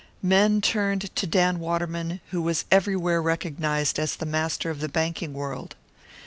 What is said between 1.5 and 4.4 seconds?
Waterman, who was everywhere recognised as the